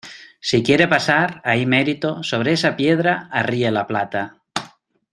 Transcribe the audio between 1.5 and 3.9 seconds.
merito, sobre esa piedra, arríe la